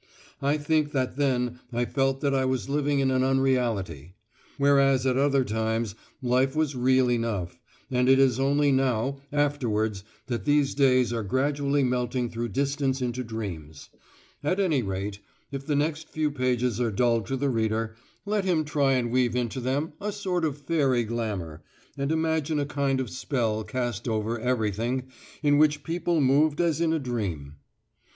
[0.41, 4.15] I think that then I felt that I was living in an unreality;
[4.57, 5.93] whereas at other times
[6.23, 7.59] life was real enough;
[7.91, 13.23] and it is only now, afterwards, that these days are gradually melting through distance into
[13.23, 13.91] dreams.
[14.43, 15.19] At any rate,
[15.51, 17.95] if the next few pages are dull to the reader,
[18.25, 21.61] let him try and weave into them a sort of fairy glamour,
[21.95, 25.03] and imagine a kind of spell cast over everything
[25.43, 27.57] in which people moved as in a dream.